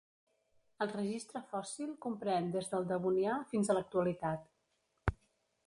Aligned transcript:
El 0.85 0.87
registre 0.93 1.41
fòssil 1.51 1.91
comprèn 2.05 2.49
des 2.55 2.71
del 2.73 2.89
Devonià 2.93 3.35
fins 3.53 3.69
a 3.69 3.77
l'actualitat. 3.79 4.51